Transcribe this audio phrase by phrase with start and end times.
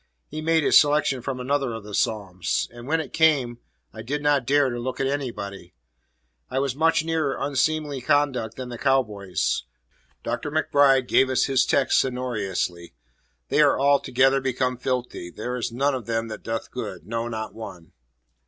[0.29, 3.59] He made his selection from another of the Psalms; and when it came,
[3.93, 5.75] I did not dare to look at anybody;
[6.49, 9.63] I was much nearer unseemly conduct than the cow boys.
[10.23, 10.49] Dr.
[10.49, 12.95] MacBride gave us his text sonorously,
[13.49, 17.53] "'They are altogether become filthy; There is none of them that doeth good, no, not
[17.53, 17.91] one.'"